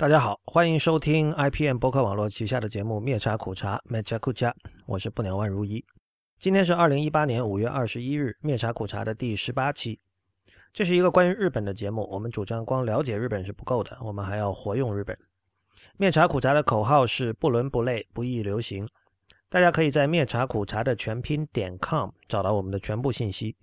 [0.00, 4.54] 大家好，欢迎收听 IPM 博客网络旗下的节目《灭茶苦茶》灭茶苦茶，
[4.86, 5.84] 我是不鸟万如一。
[6.38, 10.00] 今天是二零一八年五月二十一日，《灭茶苦茶》的第十八期。
[10.72, 15.18] 这是一个关于日本的节目，我们主张光了解日本是不够的，我们还要活用日本。
[15.98, 18.88] 灭茶苦茶的口号是不伦不类，不易流行。
[19.50, 23.54] 大家可以在灭茶苦茶的全拼点 com 找到我们的全部信息。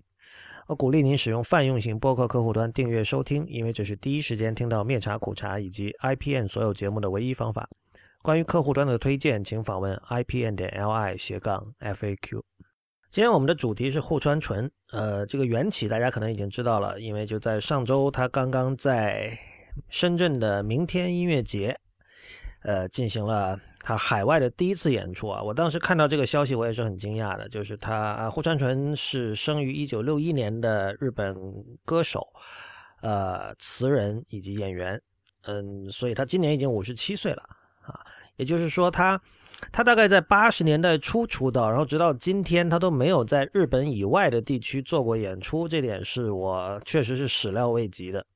[0.68, 7.70] 我鼓励您使用泛用型播客客户端订阅收听，因为这是第一时间听到灭茶苦茶以及 IPN 所有节目的唯一方法。
[8.20, 12.42] 关于客户端的推荐，请访问 IPN 点 LI 斜杠 FAQ。
[13.10, 19.38] 今天我们的主题是户川纯，呃，这个缘起大家可能已经知道了，因为就在上周，他刚刚在
[19.88, 21.80] 深圳的明天音乐节，
[22.60, 23.58] 呃，进行了。
[23.80, 27.48] 他海外的第一次演出啊，我当时看到这个消息，我也是很惊讶的。
[27.48, 31.34] 就是他，户川纯是生于一九六一年的日本
[31.84, 32.26] 歌手，
[33.00, 35.00] 呃，词人以及演员，
[35.42, 37.42] 嗯，所以他今年已经五十七岁了
[37.82, 38.00] 啊。
[38.36, 39.20] 也就是说，他
[39.72, 48.26] 他大概在八十年代初出道，然后直到今天，他都没有在日本以外的地区做过演出，这点是我确实是始料未及的。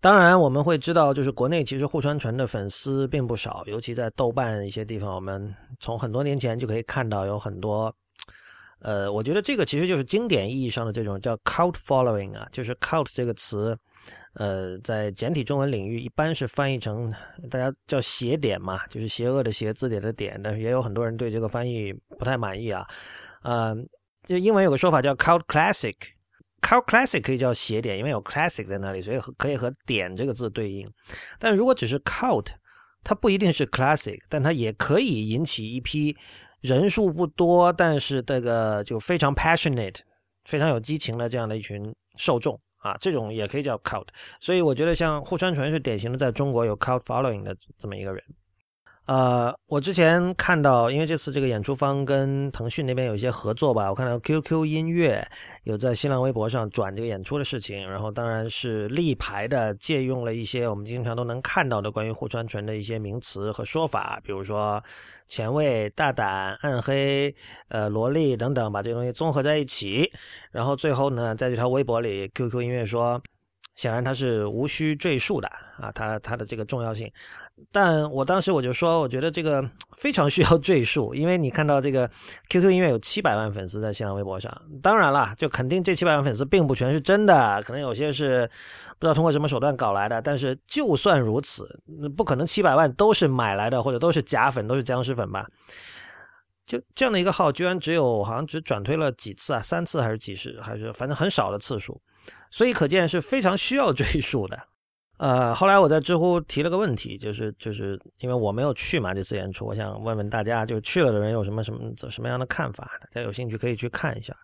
[0.00, 7.94] 当然，我们会知道，就是国内其实户川纯的粉丝并不少，尤其在豆瓣一些地方，我们从很多年前就可以看到有很多，
[8.80, 13.76] 呃，我觉得这个其实就是经典意义上的这种叫 cult following 啊，就是 cult 这个词，
[14.34, 17.12] 呃，在简体中文领域一般是翻译成
[17.50, 22.86] 大家叫邪点嘛，就是邪恶的邪字典的点，但是也有很多人对这个翻译不太满意啊，
[23.42, 23.88] 嗯，
[24.24, 25.94] 就英文有个说法叫 cult classic。
[26.66, 30.92] Cult classic 可以叫斜点，因为有 classic 在那里，所以可以和点这个字对应。
[31.38, 32.48] 但如果只是 cult，
[33.04, 36.16] 它不一定是 classic，但它也可以引起一批
[36.60, 40.00] 人数不多，但是这个就非常 passionate、
[40.44, 44.08] 非常有激情的这样的一群受众啊，这种也可以叫 cult。
[44.40, 48.20] 所以我觉得像户川纯是典型的在中国有 cult following 的这么一个人。
[49.06, 55.24] 呃，我之前看到，因为这次这个演出方跟腾讯那边有一些合作吧，我看到 QQ 音乐
[55.62, 64.82] 有在新浪微博上转这个演出的事情，然后当然是立牌的借用了一些我们经常都能看到的关于户川纯的一些名词和说法，比如说
[65.28, 67.32] 前卫、大胆、暗黑、
[67.68, 70.10] 呃萝莉等等，把这些东西综合在一起，
[70.50, 73.22] 然后最后呢，在这条微博里，QQ 音乐说。
[73.76, 75.46] 显然它是无需赘述的
[75.78, 77.10] 啊，它它的这个重要性。
[77.70, 79.64] 但我当时我就说，我觉得这个
[79.96, 82.10] 非常需要赘述，因为你看到这个
[82.48, 88.46] QQ 音乐有七百万粉丝在新浪微博上，当然了，就肯定这七百万粉丝并不全是真的，可能有些是
[88.98, 90.20] 不知道通过什么手段搞来的。
[90.20, 91.66] 但是就算如此，
[92.16, 95.46] 不可能七百万都是买来的，或者都是假粉，都是僵尸粉吧？
[96.66, 102.00] 就这样的一个号，居然只有好像只转推了几次啊，三次还是几十，还是反正很少的次数。
[102.50, 104.58] 所以可见是非常需要追溯的，
[105.18, 112.90] 呃，后来我在知乎提了个问题，就是就是因为我没有去嘛这次演出，我想问问大家，就去了的人有什么什么什么样的看法？
[113.00, 114.34] 大家有兴趣可以去看一下。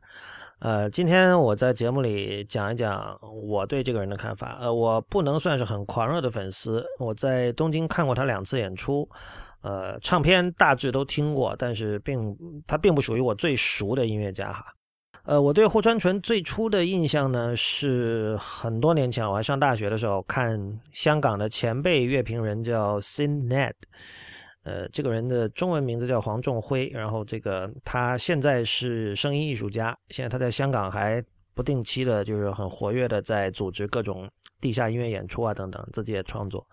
[0.60, 4.59] 呃，今天我在节目里讲一讲我对这个人的看法。
[4.60, 9.09] 呃，我不能算是很狂热的粉丝，我在东京看过他两次演出，
[9.62, 14.65] 呃，唱片大致都听过，但是并他并不属于我最熟的音乐家哈。
[15.25, 23.72] 呃，我对霍川纯最初的印象呢，是很多年前我还上大学的时候看香港的前辈乐评人叫 Sin Ned，
[24.65, 31.22] 呃，这个人的中文名字叫黄仲辉，然后这个他现在是声音艺术家，现在他在香港还
[31.54, 34.28] 不定期的，就是很活跃的在组织各种
[34.60, 36.66] 地下音乐演出啊等等，自己也创作。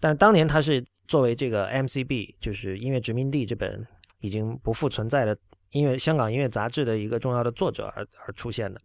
[0.00, 3.86] 但当年他是作为这个 MCB，就是音乐殖民地这本
[4.20, 5.36] 已经不复存在的。
[5.74, 8.80] 音乐香港音乐杂志的一个重要的作者而而出现的，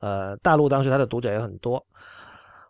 [0.00, 1.84] 呃，大陆当时他的读者也很多，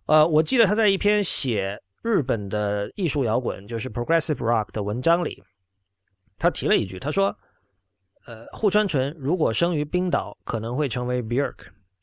[0.06, 5.42] 呃，我记得他在一篇写日本的艺术摇滚，就是 progressive rock 的文章里，
[6.38, 7.36] 他提了一句，他说，
[8.26, 11.56] 呃，户川纯如果生于冰岛，可能会成为 Björk。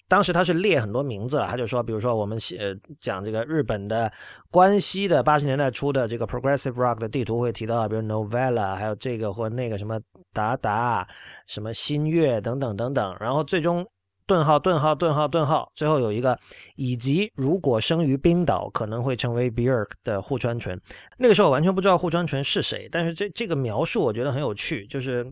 [0.10, 4.12] 当时他是列很多名字了，他就说，比如说我们写讲这个日本的
[4.50, 10.02] 关西的八十年代初的这个 progressive rock 的地图会提到，比如 Novella，还有这个或那个什么
[10.40, 11.06] 达达，
[11.48, 13.86] 什么新月等等等等，然后最终
[14.26, 16.40] 顿号顿号顿号顿号，最后有一个
[16.76, 20.80] 以及如果生于冰岛可能会成为比尔的护川纯。
[21.18, 25.30] 那个时候我完全不知道护川纯是谁，但是这这个描述我觉得很有趣，就是。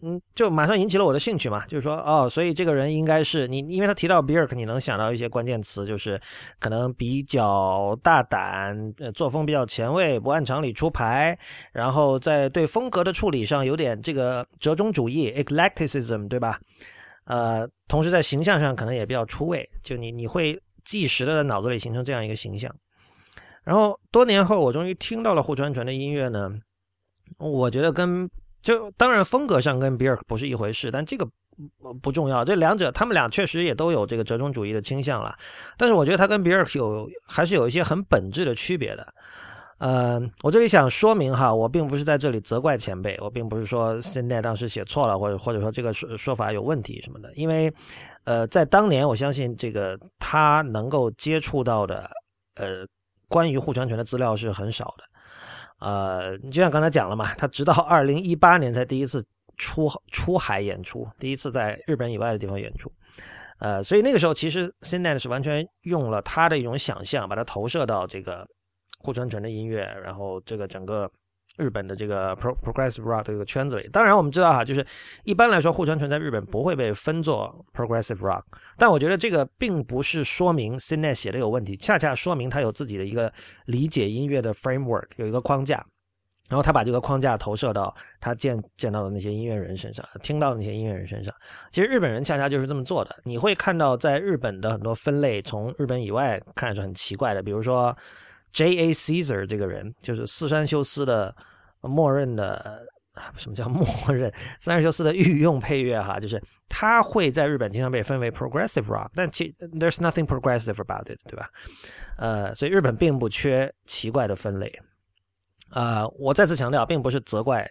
[0.00, 6.20] 嗯，就马上引起了我的兴趣嘛，就是说，哦，所以这个人应该是你，因为他提到 Björk，你能想到一些关键词，就是
[6.60, 11.36] 可能比较大胆，呃，作风比较前卫，不按常理出牌，
[11.72, 16.60] 然后在对风格的处理上有点这个折中主义 （eclecticism），对吧？
[17.24, 22.74] 呃，同时在形象上可能也比较出位，就你你会即时的在脑子里形成这样一个形象。
[23.64, 26.50] 然后多年后，我终于听到了户川纯的音乐呢。
[27.38, 28.26] 我觉得跟
[28.62, 31.26] 就当然风格上跟比尔不是一回事，但这个
[32.02, 32.44] 不重要。
[32.44, 35.34] 这两者他们俩确实也都有这个折中主义的倾向了，
[35.76, 39.14] 但是我觉得他跟比尔有还是有一些很本质的区别的。
[39.78, 47.72] 呃，我这里想说明哈，我并不是在这里责怪前辈，我并不是说现在当时写错了，或者或者说这个说说法有问题什么的，因为
[48.24, 52.10] 呃，在当年我相信这个他能够接触到的
[52.56, 52.84] 呃
[53.28, 55.04] 关于户川纯的资料是很少的。
[55.80, 59.24] 呃，你就像刚才讲了嘛，他直到二零一八年才第一次
[59.56, 62.90] 出出海演出，第一次在日本以外的地方演出。
[63.58, 68.46] 呃，所以那个时候其实 c i n e 是完全用了他的一种想象，把它投射到这个
[69.02, 71.10] 顾川纯的音乐，然后这个整个。
[71.58, 74.86] 日本的这个 pro progressive rock 这个圈子里，当然我们知道哈，就是
[75.24, 78.42] 一般来说，户川纯在日本不会被分作 progressive rock，
[78.76, 83.32] 但我觉得这个并不是说明 c i n e 写的有问题，恰恰说明他有自己的一个
[83.66, 85.84] 理解音乐的 framework，有一个框架，
[86.48, 91.34] 然后他把这个框架投射到他见见到的那些音乐人身上，听到的那些音乐人身上。
[91.72, 93.16] 其实日本人恰恰就是这么做的。
[93.24, 97.96] 你会看到在日本的很多分类，从日本以外看是很奇怪的，比如说。
[98.52, 98.92] J.A.
[98.92, 101.34] Caesar 这个人就是四山修斯的
[101.80, 102.86] 默认的，
[103.36, 104.32] 什么叫默认？
[104.58, 111.48] 四山修斯的御用配乐哈，就是他会在日本经常被分为 progressive rock，但其 there's nothing progressive about it，对吧？
[112.16, 114.72] 呃，所以日本并不缺奇怪的分类。
[115.70, 117.68] 呃，我再次强调，并不是责怪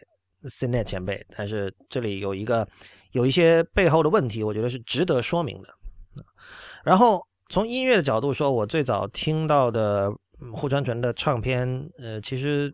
[0.47, 2.67] c n e t 前辈，但是这里有一个
[3.11, 5.69] 有一些背后的问题，我觉得是值得说明的。
[6.83, 10.13] 然后从音乐的角度说，我最早听到的。
[10.53, 11.67] 户川纯的唱片，
[11.99, 12.73] 呃，其实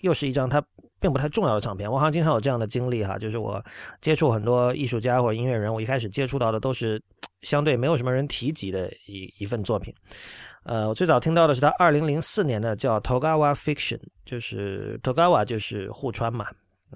[0.00, 0.62] 又是一张他
[1.00, 1.90] 并不太重要的唱片。
[1.90, 3.62] 我好像经常有这样的经历哈，就是我
[4.00, 7.02] 接触很多艺术家或者音乐人，我一开始接触到的都是
[7.42, 9.94] 相对没有什么人提及的一一份作品。
[10.64, 16.46] 呃，我最早听到的是他二零零四年的叫 Togawa Fiction，就是 Togawa 就是户川嘛，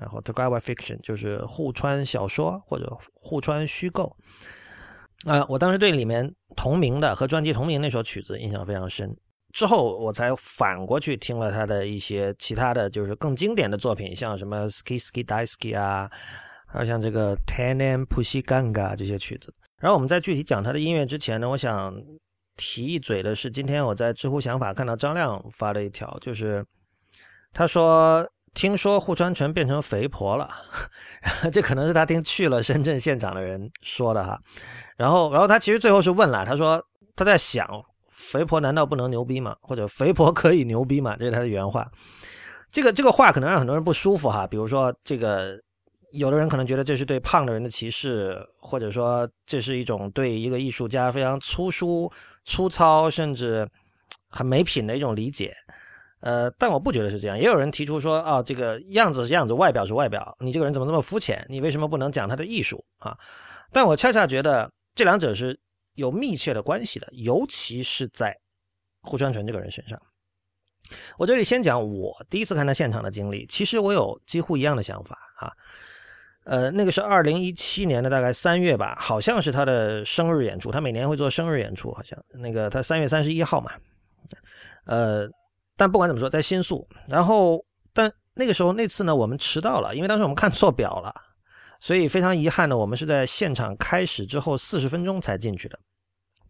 [0.00, 4.16] 然后 Togawa Fiction 就是户川小说或者户川虚构。
[5.26, 9.16] 啊，我当时对里面同名的和专辑同名那首曲子印象非常深。
[9.56, 16.10] 之后我才反过去听了他的一些其他的就是更经典的作品，像什么《Ski Ski Die Ski》啊，
[16.66, 19.50] 还有像这个《Tenem Pussy Gang》啊这些曲子。
[19.80, 21.90] 然后我们在具体讲他的音乐之前呢，我想
[22.58, 26.62] 提一嘴的是，今天我在知乎想法看到张亮发了一条，就是
[27.54, 30.50] 他说听说户川纯变成肥婆了，
[31.50, 34.38] 这可能是他听去了深圳现场的人说的哈。
[34.98, 37.66] 然后，然后他其实最后是问了，他说他在想。
[38.16, 39.54] 肥婆难道不能牛逼吗？
[39.60, 41.14] 或者肥婆可以牛逼吗？
[41.18, 41.86] 这是他的原话。
[42.70, 44.46] 这个这个话可能让很多人不舒服哈。
[44.46, 45.60] 比如说，这个
[46.12, 52.10] 有的人可能觉得这是对胖的人的歧视，或者说这是一种对一个艺术家非常粗疏、
[52.44, 53.68] 粗糙，甚至
[54.30, 55.54] 很没品的一种理解。
[56.20, 57.38] 呃，但我不觉得是这样。
[57.38, 61.46] 也有人提出说，啊，这个样子是样子，外表是外表，你这个人怎么这么肤浅？
[61.50, 63.14] 你为什么不能讲他的艺术啊？
[63.72, 65.60] 但我恰恰觉得这两者是。
[65.96, 68.38] 有密切的关系的，尤其是在
[69.02, 70.00] 户川纯这个人身上。
[71.18, 73.44] 我这里先讲我第一次看他现场的经历。
[73.46, 75.52] 其实我有几乎一样的想法啊。
[76.44, 80.70] 呃，那个是二零一七年的大概三月吧，好像是他的生日演出。
[80.70, 83.72] 他每年会做生日演出，好像那个他三月三十一号嘛。
[84.84, 85.28] 呃，
[85.76, 86.88] 但不管怎么说，在新宿。
[87.08, 91.12] 然后，但那个时候那次呢，我们迟到了，因为当时我们看错表了。
[91.86, 95.78] 所以非常遗憾的，我们是在现场开始之后四十分钟才进去的。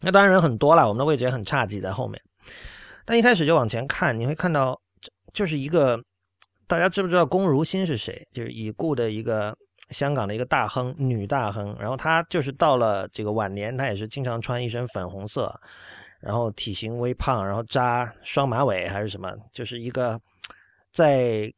[0.00, 2.18] 那当然人很多了，我们的位置也很差，挤在后面。
[3.04, 4.80] 但一开始就往前看，你会看到，
[5.34, 6.02] 就是一个
[6.66, 8.26] 大家知不知道龚如心是谁？
[8.32, 9.54] 就是已故的一个
[9.90, 11.76] 香港的一个大亨，女大亨。
[11.78, 15.54] 然后她就是到了这个晚年，她也是经常穿一身粉红色，
[16.18, 20.18] 然后体型微胖，然后扎双马尾还是什么，就是一个
[20.90, 21.52] 在。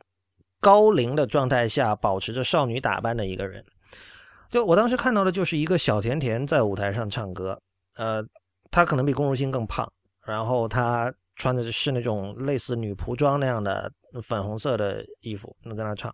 [0.60, 3.64] 高龄的状态下保持着少女打扮的一个人，
[4.50, 7.60] 就我当时看到的就是一个小甜甜在舞台上唱歌，
[7.96, 8.22] 呃，
[8.70, 9.86] 她可能比龚如心更胖，
[10.26, 16.12] 然后她穿的是那种类似女仆装那样的粉红色的衣服，那在那唱。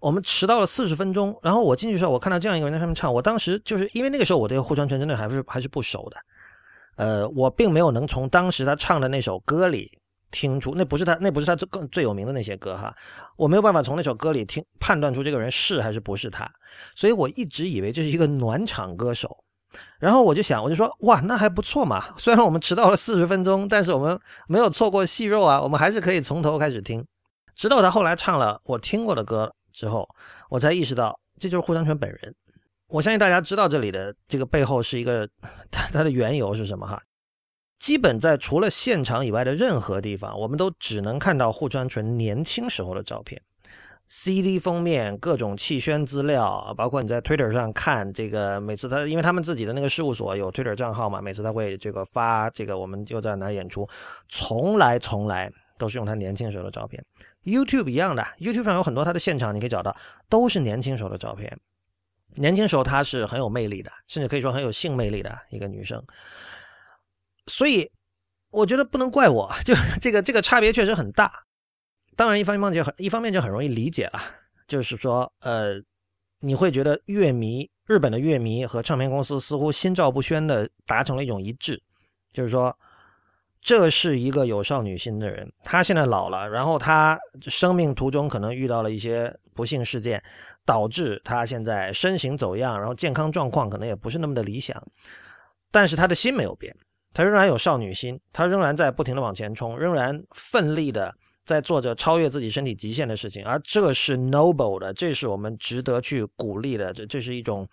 [0.00, 6.16] 我们迟到了四十分钟，然后我进去的时候，我看到这样一个人在上面唱，我当时就是因为那个时候我对户川纯真的还是还是不熟的，
[6.96, 9.90] 呃，我并没有能从当时他唱的那首歌里。
[10.30, 12.94] 听出那不是他，那不是他最更最有名的那些歌哈，
[13.36, 16.50] 我没有办法从那首歌里听判断出这个人是还是不是他，
[16.94, 19.44] 所以我一直以为这是一个暖场歌手，
[19.98, 24.18] 然后我就想，我就说哇，那还不错嘛，虽然我们迟到了四十分钟，但是我们
[24.48, 27.04] 没有错过戏肉啊，我们还是可以从头开始听，
[27.54, 30.08] 直到他后来唱了我听过的歌之后，
[30.50, 32.34] 我才意识到这就是户川纯本人。
[32.88, 35.28] 我相信大家知道这里的这个背后是一个
[35.70, 36.98] 他他的缘由是什么哈。
[37.78, 43.40] 基本在除了现场以外的任何地方，我们都只能看到户川纯年轻时候的照片。
[44.08, 53.86] CD 封面、各种气宣资料，包括你在 Twitter 上看这个，每次他因为他们自己的那个事务所有 Twitter 账号嘛，每次他会这个发这个我们又在哪演出，
[54.26, 57.04] 从来从来都是用他年轻时候的照片。
[57.44, 59.94] YouTube 一样的，YouTube 上有很多他的现场，你可以找到
[60.30, 61.58] 都是年轻时候的照片。
[62.36, 66.02] 年轻时候她是很有魅力的，甚至可以说很有性魅力的一个女生。
[67.48, 67.90] 所以
[68.50, 71.32] 我觉得不能怪我， 就这个这个差别确实很大。
[72.14, 74.20] 当然，一方面就很一方面就很容易理解了，
[74.66, 75.80] 就是说，呃，
[76.40, 81.80] 你会觉得乐迷日本的乐迷和唱片公司似乎心照不宣的达成了一种一致，
[82.32, 82.76] 就是说，
[83.60, 90.20] 这是一个有少女心的人，他现在老了，然后他生命途中可能遇到了一些不幸事件，
[90.64, 94.82] 导致他现在身形走样，然后健康状况可能也不是那么的理想，
[95.70, 96.76] 但是他的心没有变，
[97.12, 101.14] 他仍然有少女心，他仍然在不停的往前冲，仍然奋力的。
[101.44, 107.66] 在做着超越自己身体极限的事情，而这是 noble 的，这是我们值得去鼓励的，这这是一种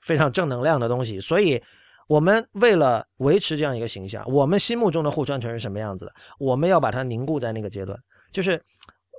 [0.00, 1.18] 非常正能量的东西。
[1.18, 1.60] 所以，
[2.06, 7.98] 我们为了维持这样一个形象，我们心目中的户川城是什么样子的，我们要把它凝固在那个阶段。
[8.30, 8.56] 就是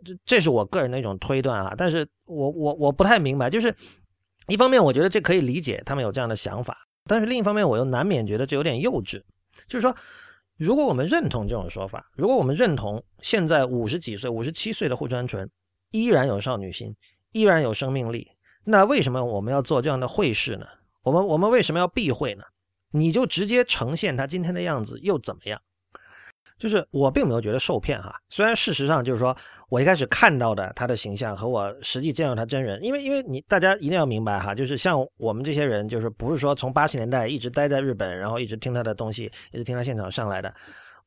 [0.06, 1.74] 这，这是我个人的一种推断啊。
[1.77, 3.75] 但是我我我不太明白，就是
[4.48, 9.21] 一方面我觉得这可以理解他们有这样的想法，但是另一方面我又难免觉得这有点幼稚，
[9.67, 9.95] 就是说。
[10.57, 15.51] 如果我们认同这种说法，如果我们认同现在五十几岁、五十七岁的户川纯
[15.91, 16.95] 依然有少女心，
[17.33, 18.31] 依然有生命力，
[18.63, 20.65] 那为什么我们要做这样的会试呢？
[21.03, 22.45] 我们我们为什么要避讳呢？
[22.91, 25.62] 你就直接呈现他今天的样子又怎么样？
[26.57, 29.35] 就是我并没有觉得受骗哈，虽然事实上就是说
[29.67, 40.53] 我一开始看到的他的形象和我实际见到他真人，因为因为你大家一定要明白哈，就是像我们这些人，就是不是说从八十年代一直待在日本，然后一直听他的东西，一直听他现场上来的，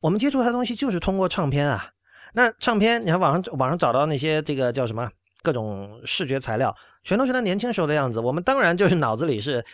[0.01, 1.89] 我们接触他的东西就是通过唱片啊。
[2.33, 5.09] 那唱片，你看网上网上找到那些这个叫什么
[5.41, 9.65] 各种视觉材料，全都是他年轻时候的样子，我们当然就是脑子里是。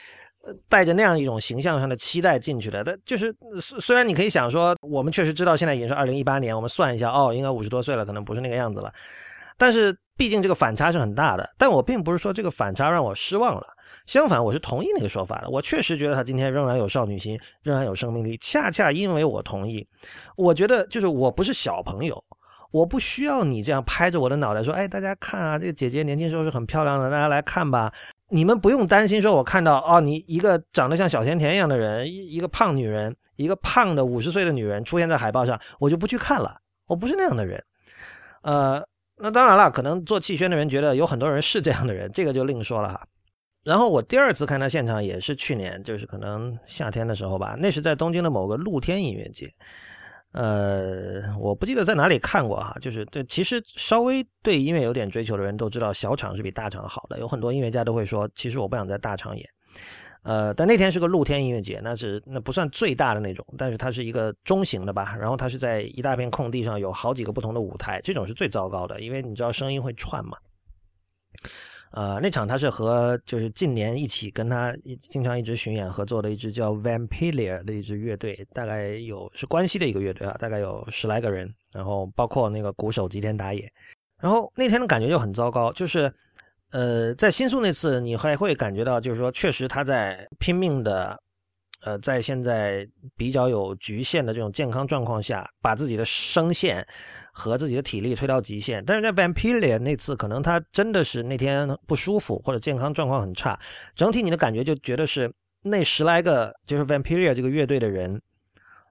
[0.70, 8.92] 带着那样一种形象上的期待进去的，但就是虽然你可以想说，我们确实知道现在已经是二零一八年，我们算一下，哦，应该五十多岁了，可能不是那个样子了。
[9.58, 11.50] 但是毕竟这个反差是很大的。
[11.58, 13.66] 但我并不是说这个反差让我失望了，
[14.06, 15.50] 相反，我是同意那个说法的。
[15.50, 18.38] 我确实觉得他今天仍然有少女心，仍然有生命力。
[18.42, 19.88] 恰恰因为我同意，
[20.36, 22.22] 我觉得就是我不是小朋友，
[22.72, 27.92] 我不需要你这样拍着我的脑袋说，哎，大家看啊，这个姐姐年轻时候是很漂亮的，大家来看吧。
[28.36, 36.60] 你们不用担心，说我看到哦，你一个长得像小甜甜一样的人，一一个胖女人，一个胖的五十岁的女人出现在海报上，我就不去看了。
[36.86, 37.63] 我不是那样的人。
[38.42, 43.08] 呃，那当然了，可能做气宣的人觉得有很多人是这样的人，这个就另说了哈。
[43.63, 49.50] 然后我第二次看他现场也是去年，就是可能夏天的时候吧，那是在东京的某个露天音乐节。
[50.36, 57.18] 呃，我不记得在哪里看过哈，就是这其实稍微对音乐有点追求的人都知道，小场是比大场好的。
[57.20, 59.50] 有很多音乐家都会说，其实我不想在大场演。
[60.24, 65.15] 呃，但那天是个露天音乐节，那是那不算最大的那种，但是它是一个中型的吧。
[65.18, 70.38] 然后它是在一大片空地上有好几个不同的舞台，这种是最糟糕的，因为你知道声音会串嘛。
[71.96, 83.72] 呃，那场他是和就是近年一起跟他一经常一直巡演合作的一支叫 Vampilia 的一支乐队，大概有是关西的一个乐队啊，大概有十来个人，然后包括那个鼓手吉田打野。
[84.20, 86.14] 然后那天的感觉就很糟糕，就是
[86.72, 91.18] 呃，在新宿那次你还会感觉到，就是说确实他在拼命的，
[91.86, 96.86] 呃，在现在比较有局限的这种健康状况下，把自己的声线。
[97.38, 103.60] 和自己的体力推到极限，但是在 Vampiria 那次，可能他真的是那天不舒服或者健康状况很差，
[103.94, 105.30] 整体你的感觉就觉得是
[105.62, 108.22] 那十来个就是 Vampiria 这个乐队的人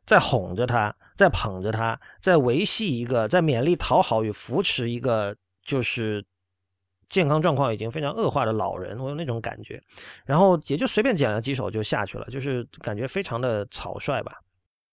[0.05, 5.35] 在哄着他，在捧着他，在维系一个，在勉力讨好与扶持一个
[5.65, 6.23] 就是
[7.15, 9.81] 健康状况已经非常恶化的老人，我有那种感觉，
[10.27, 14.33] 然后也就随便剪了几首就下去了，就是感觉非常的草率吧。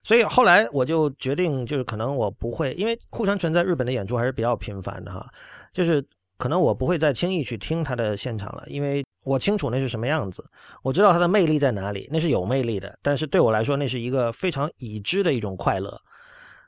[0.03, 5.27] 所以后来我就决定，就是可能我不会，因为户山纯在日本的演出还是比较频繁的哈，
[5.73, 5.99] 就是
[6.37, 10.47] 可能我不会再轻易去听他的现场了，因为我清楚那是什么样子，
[10.83, 15.99] 我知道他的魅力在哪里，那是有魅力的，但是对我来说那是一个非常已知的一种快乐，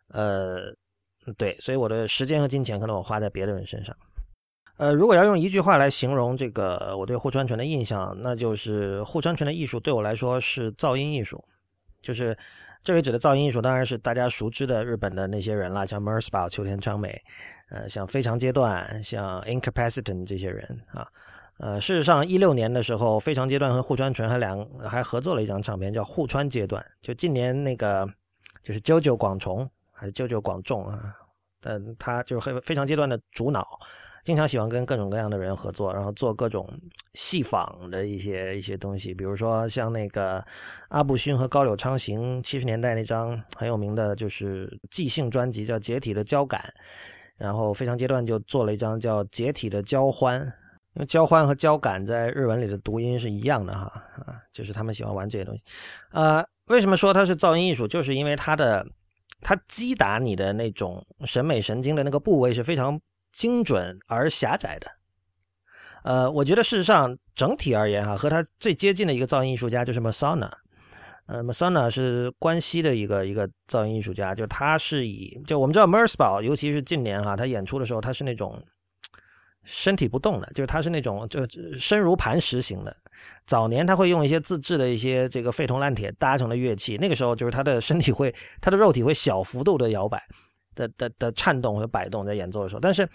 [0.10, 0.74] 呃，
[1.38, 3.96] 对，所以我的时间和金钱可能我花在别的人身上，
[4.78, 11.44] 呃，如果要用一句话来形容这个我对户川纯的印象，那就是户川纯的艺术对我来说是噪音艺术，
[12.02, 12.38] 就是。
[12.86, 17.24] 这里指的噪音艺术当然是大家熟知的日本的那些人了，像 Merspa、秋田昌美，
[17.70, 21.08] 呃，像非常阶段、像 Incapacitant 这些人啊。
[21.60, 26.84] 呃，事实上，一六年的时候，非常阶段和户川纯还两还合作了一张唱片，叫《户川阶段》。
[27.00, 28.06] 就近年那个
[28.62, 31.16] 就是啾啾广重还是啾啾广众啊？
[31.62, 33.66] 但他就是非非常阶段的主脑，
[34.24, 36.68] 经常喜欢跟各种各样的人合作，然后做各种
[37.14, 40.44] 戏仿的一些一些东西，比如说像那个
[40.88, 46.62] 阿部勋和高柳昌行七十年代那张很有名的就是即兴专辑叫《解体的交感》，
[47.38, 53.92] 然后非常阶段就做了一张叫《解体的交欢》，因为交欢和交感在日文里的读音是一样的哈
[54.26, 55.64] 啊，就是他们喜欢玩这些东西。
[56.12, 57.88] 呃，为什么说它是噪音艺术？
[57.88, 58.88] 就是因为它的。
[59.46, 62.98] 它击打你的那种审美神经的那个部位是非常
[63.34, 64.88] 精准而狭窄的。
[66.06, 70.50] 呃，我觉得事实上整体而言哈，和他最接近的一个噪音艺术家就是 Masana。
[71.26, 78.64] 呃，Masana 是关西的一个一个噪音艺术家，就是他是以就我们知道 Merzbow，尤其是近年哈，他演出的时候他是那种。
[79.66, 81.40] 身体不动的，就是他是那种就
[81.80, 82.94] 身如磐石型的。
[83.46, 90.22] 早年他会用一些自制的一些这个废铜烂铁搭成的乐器，那个时候就是他的身体会，他的肉体会小幅度的摇摆
[90.76, 92.82] 的的的颤动和摆动在演奏的时候。
[92.82, 93.08] 但是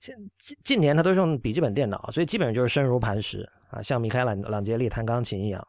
[0.00, 5.66] 现近近年他都是用笔记本电脑，所以基本上就是身如磐石啊，像米开朗朗杰利弹钢琴一样。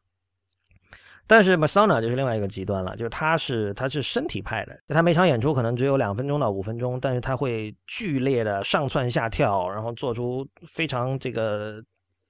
[1.25, 11.83] 但是 Masana 就是另外一个极端了，就是他是他是身体派的，他每场演出可能只有两分钟到五分钟，但是他会剧烈的上蹿下跳，然后做出非常这个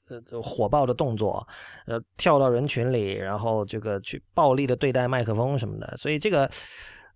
[0.10, 1.48] 呃火爆的动作，
[1.86, 6.50] 呃跳到人群里，然后这个去暴力的对待麦克风什么的，所以这个。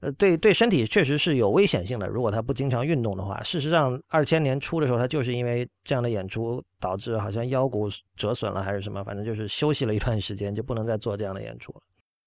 [0.04, 2.08] 呃，对对，身体确实是有危险性的。
[2.10, 11.82] 如果他不经常运动的话，事实上，二千年初的时候，他就是因为这样的演出导致好像腰骨折损了还是什么，反正就是休息了一段时间，就不能再做这样的演出了。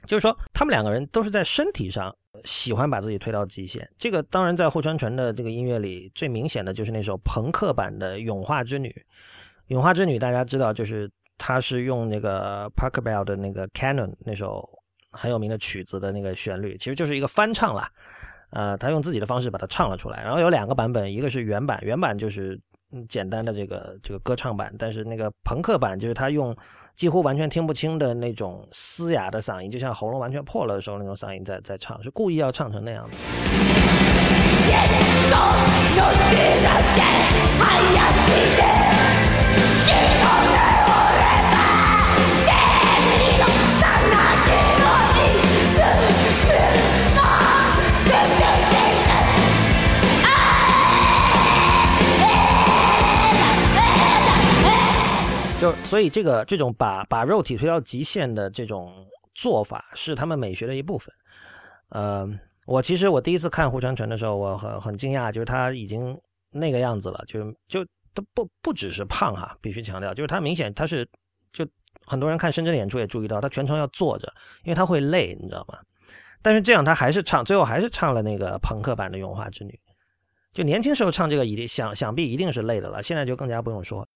[0.06, 2.10] 就是说，他们两个人都是在身体上
[2.44, 3.86] 喜欢把自己推到极限。
[3.98, 8.88] 这个当然在户川纯的这个音乐里最明显的就是那首朋克版的《永化之女》。
[9.66, 14.66] 《永化之女》大家知道，就是他是用那个 Parker Bell 的那个 Canon 那首。
[15.12, 17.90] 很有名的曲子的那个旋律，其实就是一个翻唱啦，
[18.50, 20.22] 呃，他用自己的方式把它唱了出来。
[20.22, 22.60] 然后有两个版本，一个是原版，原版就是
[23.08, 26.56] 简单的这个这个歌唱版，但是那个朋克版就是他用
[26.94, 33.16] 几乎完全听不清的那种嘶哑的嗓音，就像喉咙完全破了的时候那种嗓音在在唱，是故意要唱成那样的。
[55.86, 58.92] 所以这个这种把把肉体推到极限的这种
[59.34, 61.14] 做法是他们美学的一部分。
[61.90, 62.28] 呃，
[62.66, 66.20] 我其实我第一次看胡传纯的时候，我很很惊讶，就是他已经
[66.50, 71.08] 那个样子了，就是就他不不只是胖哈，必须强调，就是他明显他是
[71.52, 71.64] 就
[72.04, 74.26] 很多人看深圳的演出也注意到，他全程要坐着，
[74.64, 75.78] 因为他会累，你知道吗？
[76.42, 79.70] 但是这样他还是唱，最后还是唱了那个朋克版的《永化之女》。
[80.52, 84.08] 就年轻时候唱这个一定想想必一定是累的了，现在就更加不用说。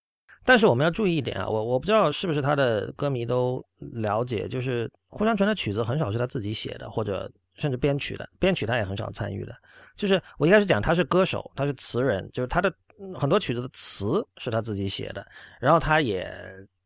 [0.50, 9.54] 但是我们要注意一点啊，我我不知道是不是他的歌迷都了解，就是胡传纯的曲子很少是他自己写的，或者甚至编曲的，编曲他也很少参与的。
[9.94, 12.72] 就是我一开始讲他是歌手，他是词人，就是他的
[13.16, 15.24] 很多曲子的词是他自己写的，
[15.60, 16.28] 然后他也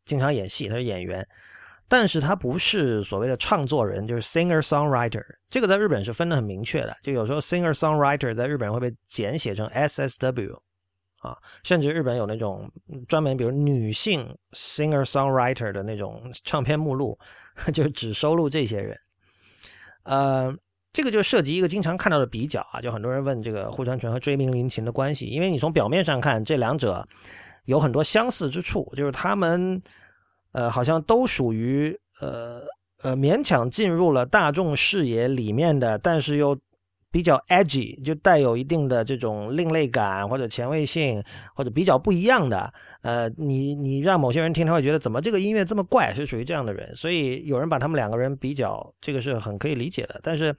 [0.05, 1.27] 经常演戏，他是演员，
[1.87, 10.55] 但是他不是所谓的唱作人，就是 singer songwriter，这个在日本是分得很明确的，就有时候 singer songwriter 在日本会被简写成 SSW。
[11.25, 12.71] 啊，甚至日本有那种
[13.07, 17.17] 专门，比如女性 singer songwriter 的那种唱片目录，
[17.73, 18.95] 就只收录这些人。
[20.03, 20.55] 呃，
[20.93, 27.07] 这个就涉及一个经常看到的比较啊，就很多人问这个户川纯和追名林檎的关系，因为你从表面上看，这两者
[27.65, 29.81] 有很多相似之处，就是他们
[30.51, 32.61] 呃好像都属于呃
[33.01, 36.55] 呃勉强进入了大众视野里面的，但是又。
[37.15, 41.23] 比较 edgy，就带有一定的这种另类感或者前卫性，
[41.55, 42.73] 或者比较不一样的。
[43.03, 46.93] 呃，你你让某些人听，他会觉得怎么这个音乐这么怪，是属于这样的人。
[46.93, 50.19] 所以有人把他们两个人比较，这个是很可以理解的。
[50.21, 50.53] 但是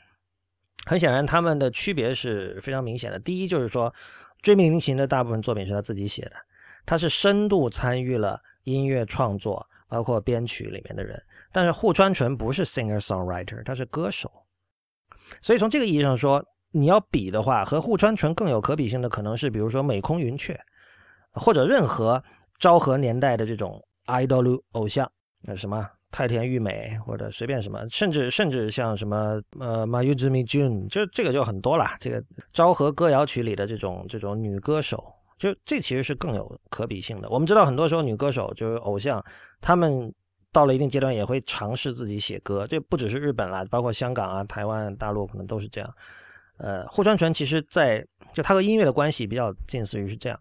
[0.86, 3.18] 很显然，他们的区别是非常明显的。
[3.18, 3.92] 第一就是说，
[4.40, 6.36] 追名林檎的大部分作品是他自己写的，
[6.86, 11.22] 他是深度参与了音乐创作，包括编曲里面的人。
[11.52, 14.32] 但是户川纯不是 singer songwriter，他是歌手。
[15.40, 20.58] 所以从这个意义上说，你要比的话，和户川纯更有可比性的可能是，比如说美空云雀，
[21.32, 22.22] 或者任何
[22.58, 25.10] 昭和年代的这种 idol 偶像，
[25.46, 31.86] 呃，什么太田裕美，或者随便什么，甚至甚至像什么呃 Mayuzumi Jun，就这个就很多了。
[31.98, 35.02] 这个昭和歌谣曲里的这种这种女歌手，
[35.38, 37.28] 就这其实是更有可比性的。
[37.30, 39.24] 我们知道，很多时候女歌手就是偶像，
[39.60, 40.12] 他们。
[40.56, 42.66] 到了一定阶段也会尝试自己写歌。
[42.66, 45.94] 这不只是日本啦，包括香港啊、台湾、大陆可能都是这样。
[46.56, 50.40] 呃，户川纯其实在就他和音乐的关系比较近似于是这样。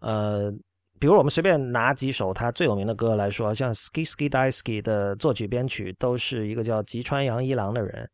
[0.00, 0.50] 呃，
[0.98, 8.10] 比如我们随便拿几首他最有名的歌来说，像《Ski Ski Die Ski》的作曲编曲都是一个叫吉川洋一郎的人。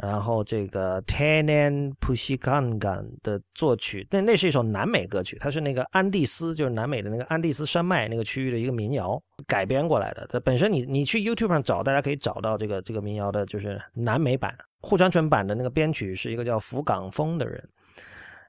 [0.00, 10.24] 然后这个 Tenan Pushikangan 的作曲，那那是一首南美歌曲，它是那个安第斯，就是南美的那个安第斯山脉那个区域的一个民谣改编过来的。
[10.30, 14.56] 它本身你你去 YouTube 上找，大家可以找到这个这个民谣的，就是南美版。
[14.80, 17.68] 沪川纯版的那个编曲是一个叫福冈风的人。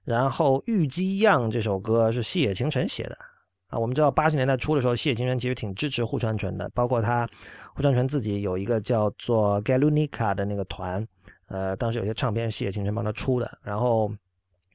[0.05, 3.17] 然后玉姬样这首歌是细野晴臣写的
[3.69, 3.79] 啊。
[3.79, 7.25] 我们知道八十年代初的时候，细野晴臣其实挺支持户川纯的，包括他
[7.73, 11.07] 户川纯自己有一个叫做 Galunica 的那个团。
[11.47, 14.11] 呃，当时有些唱片是野晴臣帮他出的，然后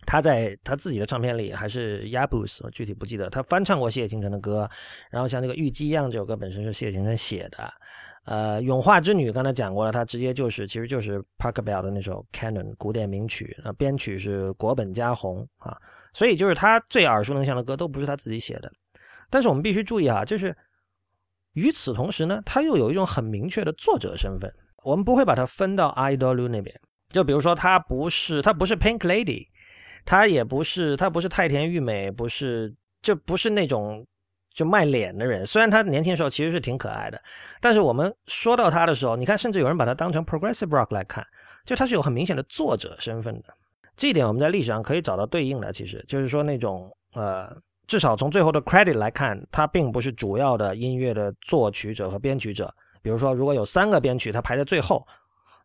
[0.07, 4.69] 他在他自己的唱片里还是 Yabus，具体不记得，他翻唱过谢晴臣的歌，
[5.09, 7.73] 然后像那个《玉姬样》这首歌本身是谢晴臣写的，
[8.25, 15.79] 呃，《永化之女》刚才讲过了，他直接就是其实就是 Parker Bell 的那首 Canon 古典名曲，那编曲是国本家宏啊，
[16.13, 18.69] 所以就是他最耳熟能详的歌都不是他自己写的，
[19.31, 20.57] 但是我们必须注意啊，就是
[21.55, 24.53] 与此同时呢，他又有一种很明确的作者身份。
[24.83, 29.47] 我们不会把它分到 idol 那边，就比如说他不是他不是 Pink Lady，
[30.05, 34.07] 他也不是他不是太田裕美，不是就不是那种
[34.53, 35.47] 就卖脸的人。
[35.47, 37.19] 虽然他年轻的时候其实是挺可爱的，
[37.63, 41.27] 但是我们说到他的时候，你看，甚至有人把他当成 progressive rock 来看，
[41.65, 43.45] 就他是有很明显的作者身份的。
[43.97, 52.75] 这一点我们在历史上可以找到对应的，其实就是说那种呃，至少从最后的 credit 来看，他并不是主要的音乐的作曲者和编曲者。
[53.03, 55.07] 比如说，如果有三个编曲，他排在最后，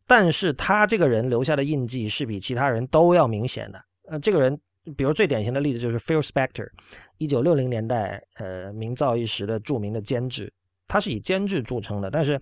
[0.06, 3.82] 但是他这个人留下的印记是比其他人都要明显的。
[4.10, 4.60] 呃，这个人，
[4.98, 6.68] 比如最典型的例子就是 Phil Spector，
[7.18, 10.52] 一九六零年代呃名噪一时的著名的监制，
[10.88, 12.38] 他是以监制著称的，但是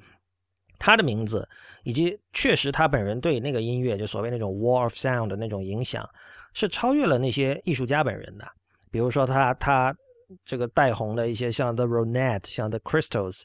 [0.80, 1.48] 他的名字
[1.84, 6.10] 以及确实他本人对那个音乐就所谓那种 Wall of Sound 的那种影响，
[6.54, 8.48] 是超越了那些艺术家本人的。
[8.92, 9.96] 比如说他他
[10.44, 13.44] 这个带红的一些像 The Ronette，像 The Crystals。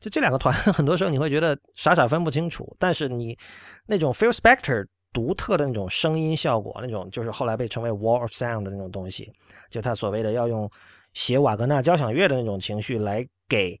[0.00, 3.36] 就这两个团， 很多时候你会觉得傻傻分不清楚，但是你
[3.84, 9.32] 那种 Phil Spector 独特的那种声音效果，那种就是后来被称为 Wall of Sound 的那种东西，
[9.70, 10.70] 就他所谓的要用
[11.14, 13.76] 写瓦格纳交响乐的那种情绪来给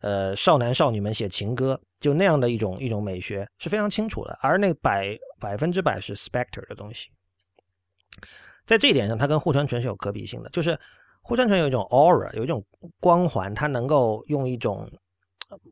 [0.00, 7.10] 呃少男少女们写情歌，就那样的一种一种美学是非常清楚的，而那百百分之百是 Spector 的东西，
[8.66, 10.78] 在这一点上，他跟户川纯是有可比性的，就是
[11.22, 12.64] 户川纯有一种 aura，有一种
[13.00, 14.90] 光环，他能够用一种。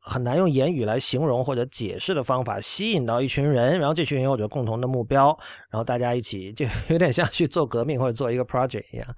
[0.02, 5.28] 很难用言语来形容或者解释的方法吸引到一群人，然后这群人有着共同的目标，
[5.70, 9.16] 然后大家一起就 有点像去做革命或者做一个 project 一样。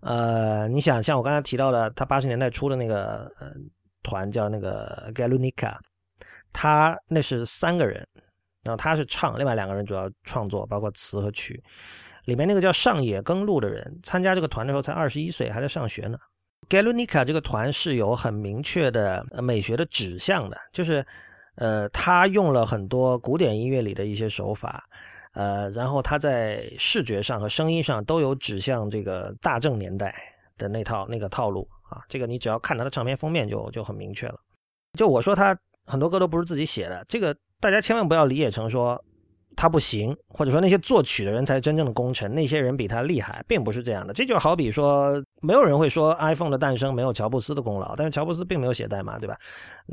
[0.00, 3.52] 呃，你想像我刚才提到的，他八十年代初的那个呃
[4.02, 5.76] 团叫那个 Galunica，
[6.52, 8.04] 他那是三个人，
[8.64, 11.62] 然后他是唱，另外两个人主要创作，包括词和曲。
[12.24, 16.18] 里面那个叫上野耕路的人参加这个团的时候才二十一岁，还在上学呢。
[16.68, 21.04] Galunica 这个团是有很明确的美学的指向的，就是，
[21.56, 24.84] 呃，他用了很多古典音乐里的一些手法，
[25.34, 30.14] 呃，然后他在视觉上和声音上都有指向这个大正年代
[30.56, 32.00] 的那套那个套路啊。
[32.08, 34.38] 这个你只要看他的唱片封面就就很明确了。
[34.96, 39.04] 就我说他很多歌都不是自己写的，这个大家千万不要理解成说。
[39.56, 44.12] 他不行，或者说那些作曲的人才是真正的功臣，那些人比他厉害，并不是这样的。
[44.12, 49.36] 这就好比说，没有人会说 iPhone 的诞生没有乔布斯的功劳，但是乔布斯并没有写代码，对吧？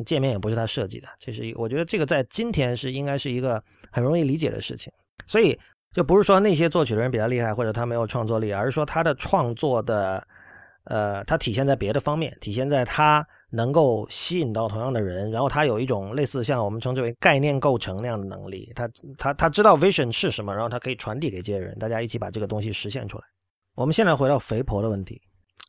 [0.05, 4.91] 界面也不是他设计的，这是一个，我觉得这个在今天是应该是一个很容易理解的事情。
[5.25, 5.57] 所以
[5.91, 10.25] 就不是说那些作曲的人比他厉害，或者他没有创作力，而是说他的创作的，
[10.85, 13.25] 呃，他体现在别的方面，体现在他。
[13.51, 23.23] 能够吸引到同样的人，然后他有一种类似像我们称之为概念构成那样的能力，他他他知道 vision 是什么，然后他可以传递给这些人，大家一起把这个东西实现出来。
[23.75, 25.19] 我们现在回到肥婆的问题，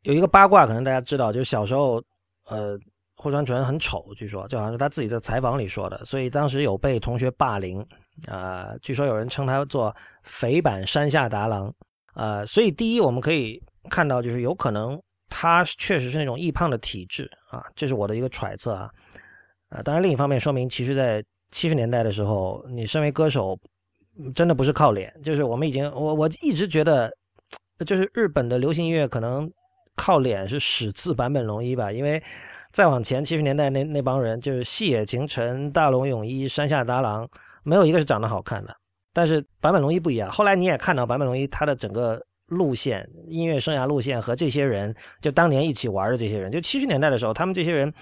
[0.03, 2.03] 有一个八卦可能大家知道，就是小时候，
[2.51, 2.79] 呃，
[3.17, 7.83] 霍川纯很丑，据说就好像是他自己在采访里说的，所以当时有被同学霸凌，
[8.27, 11.73] 啊，据说有人称他做肥版山下达郎，
[12.13, 15.01] 啊，所以第一我们可以看到就是有可能。
[15.31, 18.91] 他确实是那种易胖的体质啊，这是我的一个揣测啊，
[19.71, 23.59] 啊，当然另一方面说明，其实，在七十年代的时候，你身为歌手，
[24.35, 27.11] 真的不是靠脸，就是我们已经，我我一直觉得，
[27.87, 29.51] 就是日本的流行音乐可能
[29.97, 32.23] 靠脸是始自坂本龙一吧，因为
[32.73, 37.27] 再往前七十年代那那帮人，就是细野晴臣、大龙泳衣、山下达郎，
[37.63, 38.77] 没有一个是长得好看的，
[39.15, 42.21] 但是坂本龙一不一样，后来你也看到坂本龙一他的整个。
[42.51, 47.93] 路线音乐生涯路线和这些人，就当年一起玩的这些人，就七十年代的时候，他们这些人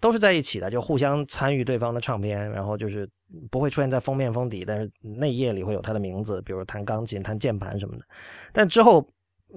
[0.00, 3.08] 都是在一起的，就互相参与对方的唱片，然后就是
[3.50, 8.02] 不会出现在封面封底，但是内页里会有他的名字，比如弹钢琴、弹键盘什么的。
[8.52, 9.08] 但之后，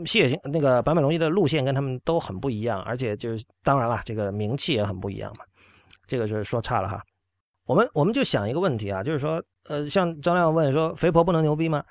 [0.06, 5.44] 谢野那个坂本龙一的路线跟他们都很不一样，而且就是当然了，这个名气也很不一样嘛。
[6.06, 7.02] 这个就是说差了哈。
[7.66, 11.84] 我们我们就想一个问题啊，就是说，呃，像张亮问说，肥婆不能牛逼吗？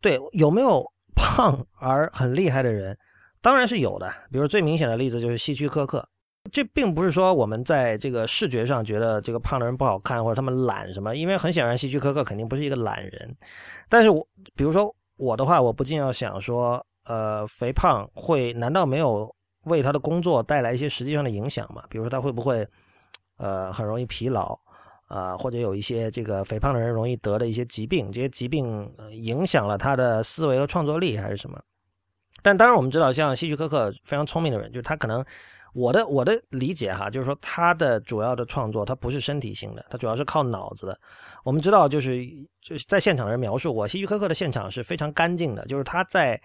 [0.00, 2.96] 对，有没有胖而很厉害的人？
[3.42, 4.10] 当然是有的。
[4.30, 6.08] 比如最明显的例子就是希区柯克。
[6.50, 13.36] 这并不是说我们在这个视觉上觉得这个胖的人不好看，或者他们懒什么，因为很显然希区柯克肯定不是一个懒人。
[13.90, 19.32] 但是我比如说我的话，我不禁要想说，呃，肥胖会难道没有
[19.64, 21.84] 为他的工作带来一些实际上的影响吗？
[21.90, 22.66] 比如说他会不会
[23.36, 24.58] 呃很容易疲劳
[25.10, 31.60] 啊，或者有一些这个肥胖的人容易得的一些疾病，这些疾病影响了他的思维和创作力还是什么？
[32.42, 35.22] 但当然我们知道，像希区柯克非常聪明的人，就是他可能。
[35.72, 40.98] 我的我的理解哈，就是说他的主要的创作，他不是身体性的，他主要是靠脑子的。
[41.44, 42.26] 我们知道，就是
[42.60, 46.42] 就是在现场的人描述过，希区柯克的现场是非常干净的，就是他在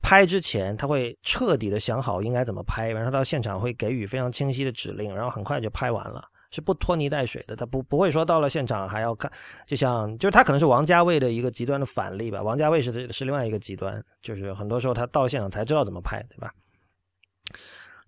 [0.00, 7.56] 拍之前，他会彻底的想好应该怎么拍，然后到现场会给予非常清晰的指令，然后很快就拍完了，是不拖泥带水的。
[7.56, 9.28] 他不不会说到了现场还要看，
[9.66, 12.40] 就像就是他可能是王家卫的一个极端的反例吧。
[12.40, 16.52] 王家卫是是另外一个极端，就是很多时候他到现场才知道怎么拍，对吧？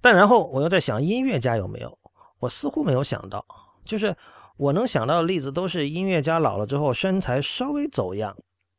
[0.01, 1.99] 但然后我又在想，音乐家有没有？
[2.39, 3.45] 我似乎没有想到。
[3.85, 4.15] 就是
[4.57, 8.37] 我能想到的例子，都是音乐家老了之后身材稍微走样，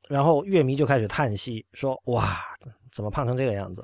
[0.07, 2.23] 然后乐迷就开始叹息，说：“哇，
[2.91, 3.83] 怎么胖成这个样子？”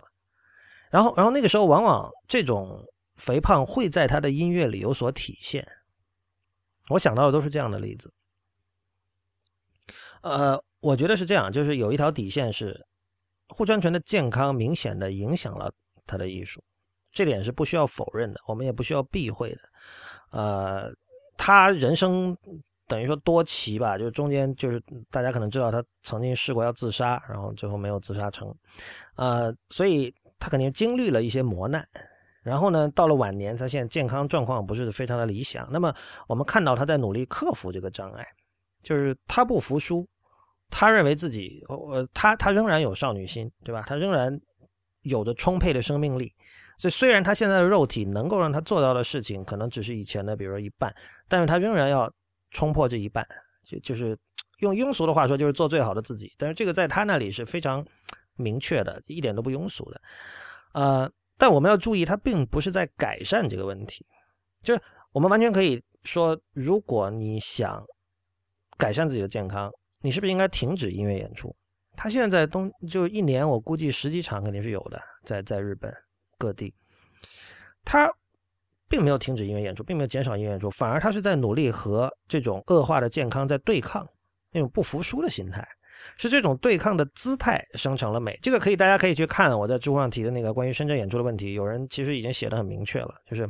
[0.90, 2.76] 然后，然后那个时候，往往这种
[3.22, 5.68] 肥胖会在他的音乐里有所体现。
[6.90, 8.12] 我想到的都是这样的例子。
[10.24, 12.84] 呃，我觉得是这样，就是有一条底线是，
[13.50, 15.72] 户川纯的健康明显的影响了
[16.08, 16.64] 他的艺术。
[17.12, 19.62] 这点是不需要否认的，我们也不需要避讳的。
[20.32, 20.92] 呃，
[21.38, 22.36] 他人生
[22.88, 24.82] 等于说多奇吧，就是中间就是
[25.12, 28.52] 大家可能知道他曾经试过要自杀，然后最后没有自杀成。
[29.16, 31.88] 呃，所以他肯定经历了一些磨难。
[32.44, 35.68] 然后呢，到了晚年，他现在健康状况不是非常的理想。
[35.72, 35.94] 那么
[36.28, 38.26] 我们看到他在努力克服这个障碍，
[38.82, 40.08] 就是他不服输，
[40.70, 43.84] 他认为自己，呃，他他仍然有少女心，对吧？
[43.86, 44.40] 他仍然
[45.02, 46.32] 有着充沛的生命力。
[46.78, 50.92] 所以，虽然他现在的肉体能够让他做到的事情可能只是以前的，比如说一半，
[51.28, 52.12] 但是他仍然要
[52.50, 53.24] 冲破这一半，
[53.64, 54.18] 就就是
[54.62, 56.34] 用庸俗的话说，就是做最好的自己。
[56.40, 57.86] 但是这个在他那里是非常
[58.36, 60.02] 明确的，一点都不庸俗的。
[60.74, 64.06] 呃，但我们要注意，他并不是在改善这个问题。
[64.62, 67.84] 就是我们完全可以说，如果你想
[68.78, 71.56] 改善自己的健康，你是不是应该停止音乐演出？
[71.98, 75.92] 他现在在东就一年，我估计十几场肯定是有的，在在日本。
[76.38, 76.72] 各地，
[77.84, 78.08] 他
[78.88, 84.08] 并没有停止音乐演出，并没有减少音乐演出，反而他是在努力和这种恶化的健康在对抗，
[84.52, 85.68] 那种不服输的心态，
[86.18, 88.38] 是这种对抗的姿态生成了美。
[88.42, 93.50] 这个可以，大家可以去看我在知乎上提的那个关于深圳演出的问题，有人其实已经写的很明确了，就是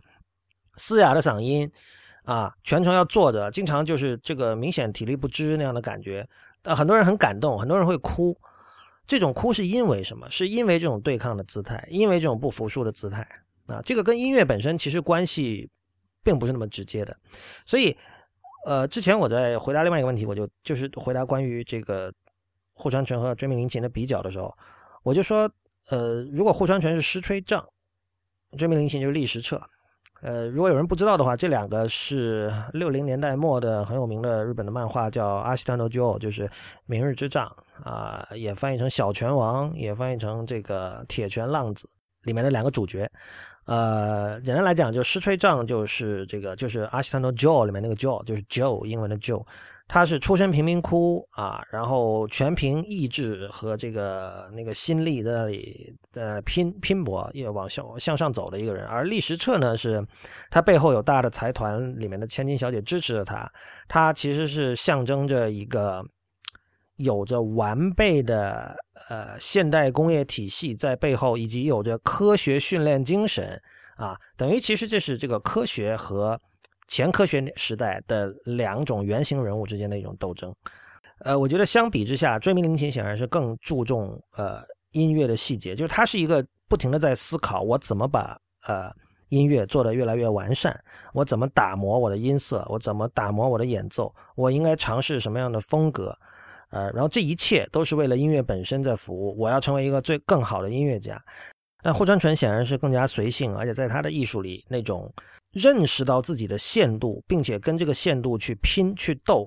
[0.77, 1.69] 嘶哑的嗓音
[2.25, 6.27] 啊，全程要坐着，经常就是这个明显体力不支那样的感觉，
[6.63, 8.37] 呃，很多人很感动，很多人会哭。
[9.07, 10.29] 这种哭是因为什么？
[10.29, 13.27] 是因为这种对抗的姿态，因为这种不服输的姿态
[13.65, 13.81] 啊！
[13.83, 15.69] 这个跟音乐本身其实关系
[16.23, 17.17] 并不是那么直接的。
[17.65, 17.97] 所以，
[18.65, 22.13] 呃，之前我在回答另外一个问题，我就就是回答关于这个
[22.81, 24.51] 户川纯和追命林琴的比较的时候，
[25.03, 25.47] 我就说，
[25.91, 27.63] 呃，如果户川纯是实吹杖，
[28.57, 29.61] 追命林琴就是立时彻。
[30.23, 36.47] 呃，如果有人不知道的话，这两个是六零年代末的很有名的日本的漫画，叫《阿西坦诺 Jo》，就是
[36.85, 37.51] 《明日之杖》
[37.83, 41.87] 啊，也翻译成《小拳王》，也翻译成这个《铁拳浪子》
[42.27, 43.09] 里面的两个主角。
[43.65, 49.43] 呃，简单来讲，就施吹杖就是这个，就是《阿西坦诺 Jo》里面那个 Joe，就是 Joe，英文的 Joe。
[49.93, 58.85] 他是出身贫民窟啊，然后全凭意志和这个那个心力在那里呃拼拼搏，也往向向上走的一个人。
[58.85, 60.01] 而厉时彻呢，是
[60.49, 63.51] 他背后有大的财团里面的千金小姐支持着他，
[63.89, 66.01] 他其实是象征着一个
[66.95, 68.73] 有着完备的
[69.09, 73.61] 呃现代工业体系在背后，以及有着科学训练精神
[73.97, 76.39] 啊，等于其实这是这个科学和。
[76.91, 80.53] 前科学时代的两种原型人物之间的一种斗争，
[81.19, 88.91] 呃，我觉得相比之下，追名林琴显然是更注重呃音乐的细节，就是他是一个不停的在思考我怎么把呃
[89.29, 90.77] 音乐做得越来越完善，
[91.13, 96.13] 我怎么打磨我的音色，我怎么打磨我的演奏，我应该尝试什么样的风格，
[96.71, 101.23] 呃，然后这一切都是为了音乐本身在服务，我要成为一个最更好的音乐家。
[101.83, 105.09] 那户川纯显然是更加随性，而且在他的艺术里那种。
[105.51, 109.45] 认识到自己的限度，并且跟这个限度去拼去斗，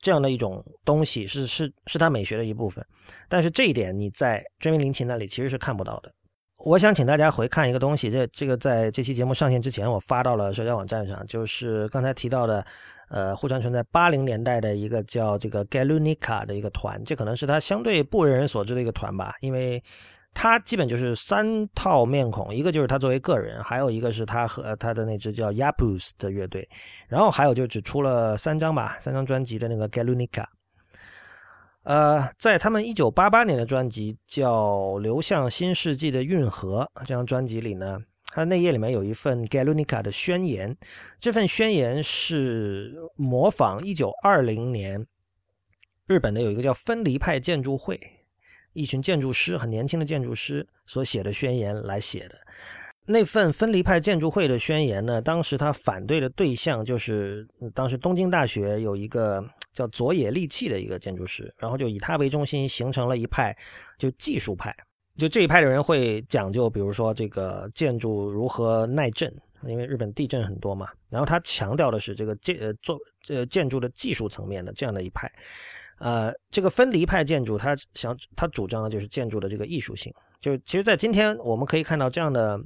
[0.00, 2.84] 这样的一种东西是是是他美学的一部分。
[3.28, 6.12] 但是这一点你在追名林琴那里其实是看不到的。
[6.64, 12.66] 我想请大家回看一个东西，这这个在这期节目上线之前，我发到了社交网站上，就是刚才提到的，
[13.10, 19.82] 呃，户川纯在八零年代的一个叫这个 Galunica 的一个团，这可能是他相对不为人所知的一个团吧，因为。
[20.34, 26.68] 他基本就是三套面孔，一个就是他作为个人，还有一个是他和他的那支叫 Yapus 的乐队，
[27.08, 30.44] 然后还有就只出了三张吧，三张专辑的那个 Galunica。
[31.82, 34.62] 呃，在他们一九八八年的专辑叫
[35.00, 40.76] 《流向新世纪的运河》这张专辑里呢，它的内页里面有一份 Galunica 的宣言，
[41.18, 45.06] 这份宣言是模仿一九二零年
[46.06, 47.98] 日本的有一个叫分离派建筑会。
[48.78, 52.36] 一群建筑师，很年轻的建筑师所写的宣言来写的
[53.04, 55.20] 那份分离派建筑会的宣言呢？
[55.20, 63.56] 当时他反对的对象就是当时东京大学有一个叫佐野利器的一个建筑师，然后就以他为中心形成了一派，
[63.98, 64.72] 就技术派。
[65.16, 69.34] 就这一派的人会讲究，比如说这个建筑如何耐震，
[69.66, 70.88] 因为日本地震很多嘛。
[71.10, 75.28] 然后他强调的是这个建呃做这建筑的技术层面的这样的一派。
[75.98, 80.12] 呃，这个分离派建筑，他想他主张的就是建筑的这个艺术性。
[80.40, 82.60] 就其实，在今天我们可以看到这样的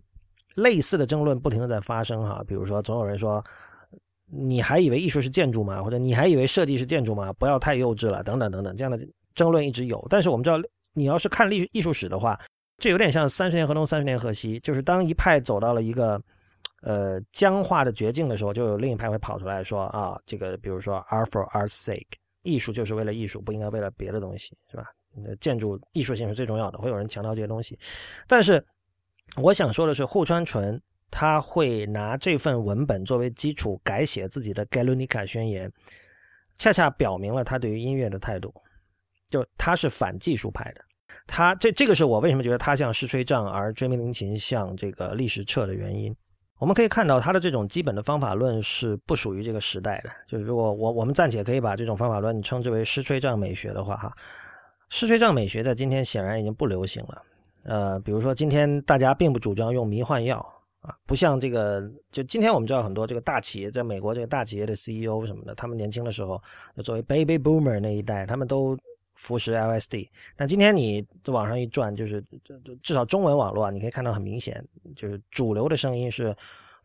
[0.54, 2.44] 类似的争论不停的在发生哈。
[2.46, 3.42] 比如说，总有人说，
[4.26, 5.82] 你还以为艺术是建筑吗？
[5.82, 7.32] 或者你还以为设计是建筑吗？
[7.34, 8.98] 不要太幼稚了，等等等等，这样的
[9.34, 10.04] 争论一直有。
[10.10, 10.60] 但是我们知道，
[10.92, 12.38] 你要是看历艺术史的话，
[12.76, 16.20] 这有点像三十年河东，三十年河西，就是当一派走到了一个
[16.82, 22.04] 呃僵化的绝境的时候，就有另一派会跑出来说啊，这个比如说 art for art's sake。
[22.42, 24.84] 艺术就是为了艺术，不应该为了别的东西，是吧？
[25.40, 27.78] 建筑艺术性是最重要的，会有人强调这些东西。
[28.26, 28.64] 但是
[29.42, 35.68] 我想说的是，户川纯他会拿这份文本作为基础改写自己的《Galunica 宣言》，
[36.56, 38.54] 恰恰表明了他对于音乐的态度，
[39.28, 40.80] 就他是反技术派的。
[41.26, 46.16] 他这这个是我为什么觉得他像石吹杖，而追名林琴像这个历史彻的原因。
[46.62, 50.10] 我们可以看到，他的这种基本的方法论是不属于这个时代的。
[50.28, 54.14] 就是如果我我们暂且可以把这种方法论称之为失吹杖美学的话，哈，
[54.88, 57.22] 失吹杖美学在今天显然已经不流行了。
[57.64, 60.38] 呃，比如说今天大家并不主张用迷幻药
[60.82, 66.40] 啊，不像这个，就今天我们知道很多这个大企业，在美国这个大企业的 CEO 什么的，他们年轻的时候，
[66.84, 68.78] 作为 Baby Boomer 那一代，他们都。
[69.14, 72.24] 服食 LSD，那今天你在网上一转，就是
[72.82, 74.64] 至少中文网络啊，你可以看到很明显，
[74.96, 76.34] 就是主流的声音是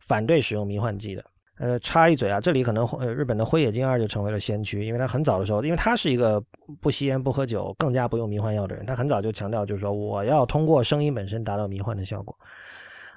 [0.00, 1.24] 反对使用迷幻剂的。
[1.58, 6.40] 呃，插一嘴啊，这里可能呃日本的灰野金二就成为了先驱，因为他很早的时候，因为他是一个
[6.80, 12.38] 不吸烟不喝酒，更加不用迷幻药的人，他很早就强调，就是说我要通过声音本身达到迷幻的效果。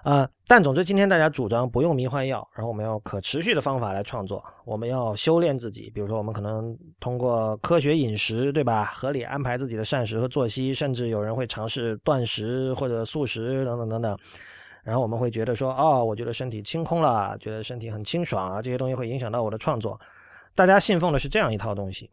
[0.04, 8.86] 呃，但总之，今天大家主张不用迷幻药，然后我们要可持续的方法来创作，我们要修炼自己，比如说我们可能通过科学饮食，对吧？
[8.86, 14.18] 合理安排自己的膳食和作息，甚至有人会尝试断食或者素食等等等等。
[14.84, 20.00] 然后我们会觉得说，哦，我觉得身体清空了，觉得身体很清爽啊，这些东西会影响到我的创作。
[20.56, 22.10] 大家信奉的是这样一套东西。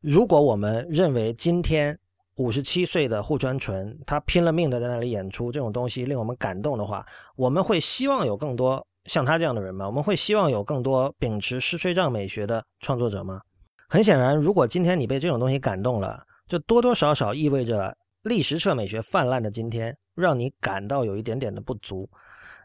[0.00, 1.96] 如果我们认为今天，
[2.38, 7.04] 五十七岁的户川纯，他拼了命的在那里演出，这种东西令我们感动的话，
[7.36, 9.86] 我们会希望有更多像他这样的人吗？
[9.86, 13.40] 我们会希望有更多秉持失吹障美学的创作者吗？
[13.88, 22.08] 很显然，如果今天你被这种东西感动了，这多多少少意味着历史彻美学泛滥的今天，让你感到有一点点的不足。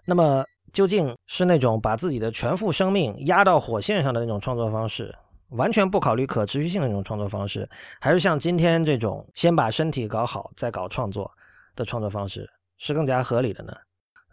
[0.06, 5.16] 那么，究竟是那种把自己的全副生命压到火线上的那种创作方式？
[5.54, 7.68] 完全不考虑可持续性的那种创作方式，
[8.00, 11.32] 还是像今天这种先把身体搞好再搞创作
[11.76, 13.74] 的创作方式，是更加合理的呢？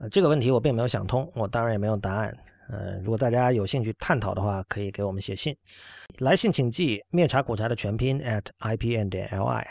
[0.00, 2.36] 呃，这个问题我并没有想通，我当然也没有答案。
[2.70, 5.56] 呃，如果大家有兴趣探讨的话，可以给我们写信，
[6.18, 9.64] 来信请寄灭茶苦茶的全拼 at ipn 点 li。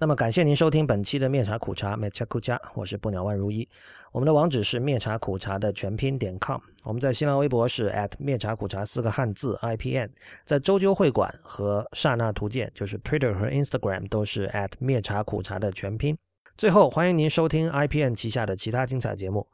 [0.00, 3.68] 那么感谢您收听本期的灭茶苦茶 m e c h a k u c h a 我是不鸟万如一。
[4.14, 6.60] 我们的网址是灭茶苦茶的全拼点 com。
[6.84, 10.08] 我们在新浪微博是 at 灭茶苦茶四个汉字 ipn，
[10.44, 16.16] 在周究会馆和刹那图鉴就是 Twitter 和 Instagram 都是 at 灭茶苦茶的全拼。
[16.56, 19.44] 最后欢迎您收听 IPN 旗下的其他精彩节目：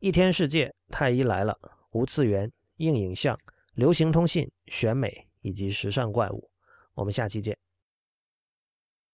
[0.00, 1.56] 一天世界、太医来了、
[1.92, 3.38] 无次元、硬影像、
[3.74, 6.50] 流行通信、选美以及时尚怪物。
[6.94, 7.56] 我们下期见。